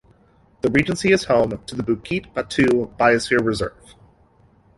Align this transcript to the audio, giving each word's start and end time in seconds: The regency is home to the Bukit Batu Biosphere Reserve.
The 0.61 0.71
regency 0.71 1.11
is 1.11 1.25
home 1.25 1.63
to 1.63 1.75
the 1.75 1.83
Bukit 1.83 2.33
Batu 2.33 2.87
Biosphere 2.97 3.45
Reserve. 3.45 3.93